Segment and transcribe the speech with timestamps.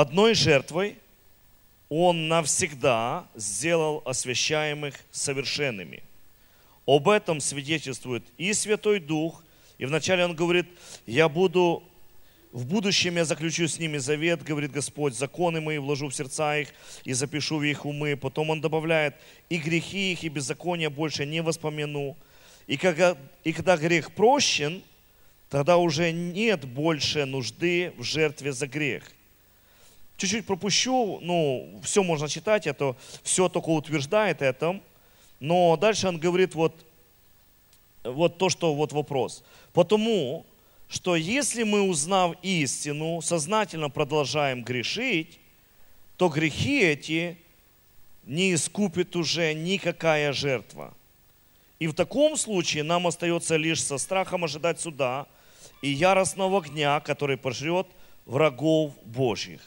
[0.00, 0.96] одной жертвой
[1.88, 6.02] Он навсегда сделал освящаемых совершенными.
[6.86, 9.42] Об этом свидетельствует и Святой Дух,
[9.78, 10.66] и вначале он говорит,
[11.06, 11.82] я буду
[12.52, 16.68] в будущем я заключу с ними завет, говорит Господь, законы мои вложу в сердца их
[17.04, 18.16] и запишу в их умы.
[18.16, 19.16] Потом он добавляет,
[19.50, 22.16] и грехи их, и беззакония больше не воспомяну.
[22.66, 24.82] И когда, и когда грех прощен,
[25.50, 29.02] тогда уже нет больше нужды в жертве за грех.
[30.18, 34.80] Чуть-чуть пропущу, ну, все можно читать, это все только утверждает это.
[35.38, 36.74] Но дальше он говорит вот,
[38.02, 39.44] вот то, что вот вопрос.
[39.72, 40.44] Потому
[40.88, 45.38] что если мы, узнав истину, сознательно продолжаем грешить,
[46.16, 47.38] то грехи эти
[48.24, 50.94] не искупит уже никакая жертва.
[51.78, 55.28] И в таком случае нам остается лишь со страхом ожидать суда
[55.80, 57.86] и яростного огня, который пожрет
[58.26, 59.60] врагов Божьих.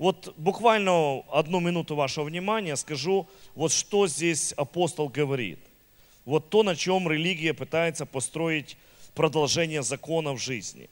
[0.00, 5.58] Вот буквально одну минуту вашего внимания скажу, вот что здесь апостол говорит.
[6.24, 8.78] Вот то, на чем религия пытается построить
[9.14, 10.88] продолжение закона в жизни.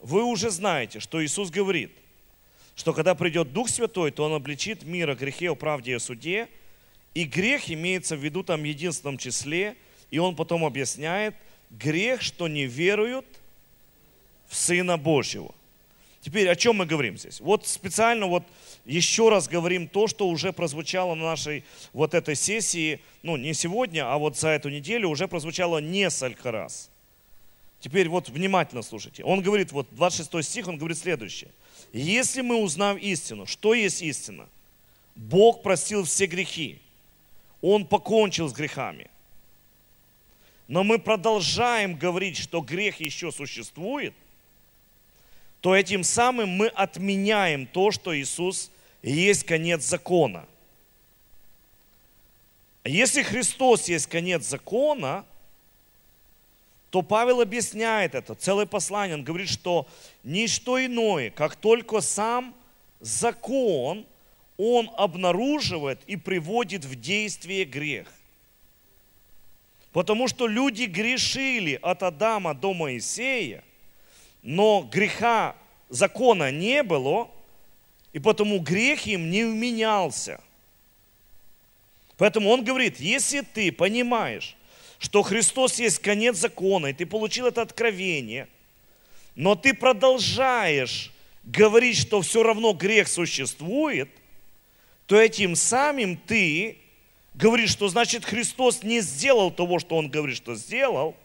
[0.00, 1.92] Вы уже знаете, что Иисус говорит,
[2.76, 6.00] что когда придет Дух Святой, то Он обличит мир о грехе, о правде и о
[6.00, 6.48] суде,
[7.12, 9.76] и грех имеется в виду там в единственном числе,
[10.10, 11.34] и Он потом объясняет,
[11.68, 13.26] грех, что не веруют
[14.48, 15.54] в Сына Божьего.
[16.22, 17.40] Теперь о чем мы говорим здесь?
[17.40, 18.44] Вот специально вот
[18.84, 24.10] еще раз говорим то, что уже прозвучало на нашей вот этой сессии, ну не сегодня,
[24.10, 26.90] а вот за эту неделю уже прозвучало несколько раз.
[27.80, 29.24] Теперь вот внимательно слушайте.
[29.24, 31.50] Он говорит, вот 26 стих, он говорит следующее.
[31.92, 34.48] Если мы узнаем истину, что есть истина?
[35.16, 36.78] Бог простил все грехи.
[37.60, 39.10] Он покончил с грехами.
[40.68, 44.14] Но мы продолжаем говорить, что грех еще существует,
[45.62, 50.44] то этим самым мы отменяем то, что Иисус есть конец закона.
[52.84, 55.24] Если Христос есть конец закона,
[56.90, 59.14] то Павел объясняет это, целое послание.
[59.14, 59.86] Он говорит, что
[60.24, 62.56] ничто иное, как только сам
[62.98, 64.04] закон,
[64.56, 68.08] он обнаруживает и приводит в действие грех.
[69.92, 73.62] Потому что люди грешили от Адама до Моисея–
[74.42, 75.54] но греха
[75.92, 77.30] закона не было,
[78.12, 80.40] и потому грех им не вменялся.
[82.16, 84.56] Поэтому он говорит, если ты понимаешь,
[84.98, 88.48] что Христос есть конец закона, и ты получил это откровение,
[89.34, 91.12] но ты продолжаешь
[91.44, 94.08] говорить, что все равно грех существует,
[95.06, 96.78] то этим самым ты
[97.34, 101.16] говоришь, что значит Христос не сделал того, что Он говорит, что сделал,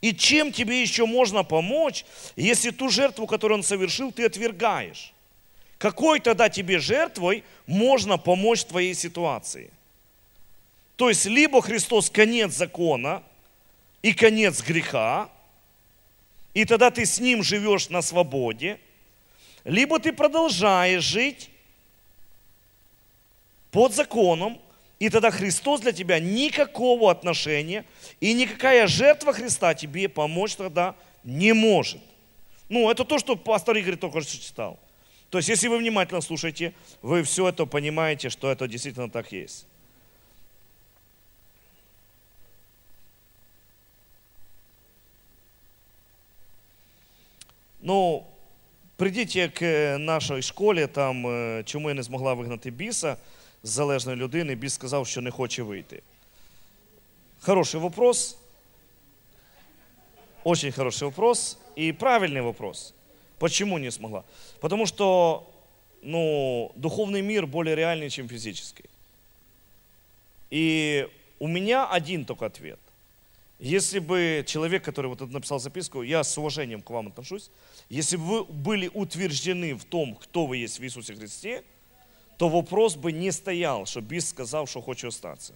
[0.00, 2.04] и чем тебе еще можно помочь,
[2.36, 5.12] если ту жертву, которую он совершил, ты отвергаешь?
[5.76, 9.70] Какой тогда тебе жертвой можно помочь в твоей ситуации?
[10.96, 13.22] То есть, либо Христос конец закона
[14.02, 15.30] и конец греха,
[16.54, 18.80] и тогда ты с ним живешь на свободе,
[19.64, 21.50] либо ты продолжаешь жить
[23.70, 24.60] под законом,
[25.03, 27.83] и тогда Христос для тебя никакого отношения,
[28.21, 30.95] и никакая жертва Христа тебе помочь тогда
[31.25, 31.99] не может.
[32.69, 34.79] Ну, это то, что пастор Игорь только что читал.
[35.29, 39.65] То есть, если вы внимательно слушаете, вы все это понимаете, что это действительно так есть.
[47.81, 48.25] Ну,
[48.95, 53.27] придите к нашій школі, там, э, чому я не змогла вигнати біса –
[53.62, 56.02] з залежної людини, біс сказав, що не хоче вийти.
[57.40, 58.38] Хороший вопрос.
[60.44, 62.94] Очень хороший вопрос и правильный вопрос.
[63.38, 64.24] Почему не смогла?
[64.60, 65.46] Потому что
[66.02, 68.84] ну, духовный мир более реальный, чем физический.
[70.50, 71.06] И
[71.38, 72.78] у меня один только ответ.
[73.60, 77.50] Если бы человек, который вот написал записку, я с уважением к вам отношусь,
[77.90, 81.62] если бы вы были утверждены в том, кто вы есть в Иисусе Христе–
[82.38, 85.52] то вопрос бы не стоял, что Бис сказал, что хочет остаться.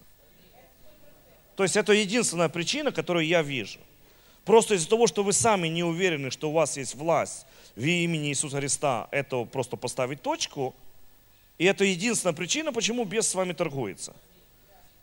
[1.55, 3.79] То есть это единственная причина, которую я вижу.
[4.43, 7.45] Просто из-за того, что вы сами не уверены, что у вас есть власть
[7.75, 10.75] в имени Иисуса Христа, это просто поставить точку.
[11.57, 14.13] И это единственная причина, почему бес с вами торгуется.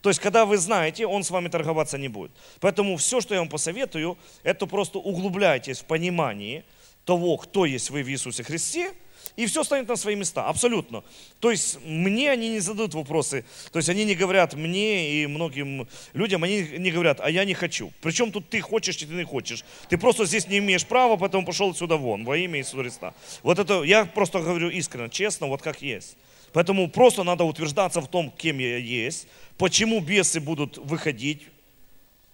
[0.03, 2.31] То есть, когда вы знаете, он с вами торговаться не будет.
[2.61, 6.65] Поэтому все, что я вам посоветую, это просто углубляйтесь в понимании
[7.05, 8.93] того, кто есть вы в Иисусе Христе,
[9.37, 11.03] и все станет на свои места, абсолютно.
[11.41, 15.89] То есть мне они не задают вопросы, то есть они не говорят мне и многим
[16.13, 17.93] людям, они не говорят, а я не хочу.
[18.01, 19.65] Причем тут ты хочешь, и ты не хочешь.
[19.89, 23.15] Ты просто здесь не имеешь права, поэтому пошел отсюда вон, во имя Иисуса Христа.
[23.43, 26.17] Вот это, я просто говорю искренне, честно, вот как есть.
[26.53, 31.43] Поэтому просто надо утверждаться в том, кем я есть, почему бесы будут выходить,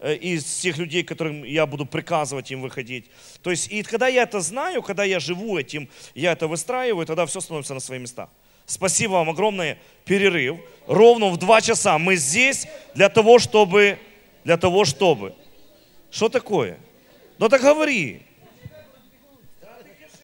[0.02, 3.06] из тех людей, которым я буду приказывать им выходить.
[3.42, 7.24] То есть, и когда я это знаю, когда я живу этим, я это выстраиваю, тогда
[7.26, 8.28] все становится на свои места.
[8.66, 9.78] Спасибо вам огромное.
[10.04, 10.58] Перерыв.
[10.86, 13.98] Ровно в два часа мы здесь для того, чтобы...
[14.44, 15.34] Для того, чтобы...
[16.10, 16.78] Что такое?
[17.38, 18.22] Ну так говори.